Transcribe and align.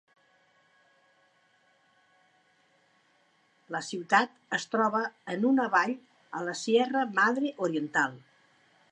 La 3.75 3.81
ciutat 3.89 4.33
es 4.59 4.65
troba 4.71 5.01
en 5.35 5.45
una 5.51 5.67
vall 5.75 5.93
a 6.39 6.41
la 6.47 6.55
Sierra 6.63 7.05
Madre 7.21 7.53
Oriental. 7.69 8.17